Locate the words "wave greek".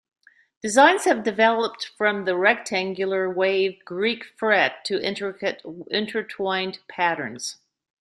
3.29-4.25